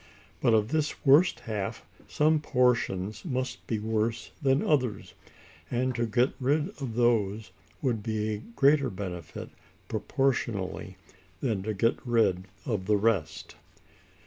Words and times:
But 0.41 0.55
of 0.55 0.69
this 0.69 1.05
worst 1.05 1.41
half 1.41 1.85
some 2.07 2.39
portions 2.39 3.23
must 3.23 3.67
be 3.67 3.77
worse 3.77 4.31
than 4.41 4.63
others, 4.63 5.13
and 5.69 5.93
to 5.93 6.07
get 6.07 6.33
rid 6.39 6.69
of 6.81 6.95
those 6.95 7.51
would 7.83 8.01
be 8.01 8.33
a 8.33 8.37
greater 8.39 8.89
benefit 8.89 9.49
proportionally 9.89 10.97
than 11.39 11.61
to 11.61 11.75
get 11.75 11.97
rid 12.03 12.45
of 12.65 12.87
the 12.87 12.97
rest. 12.97 13.55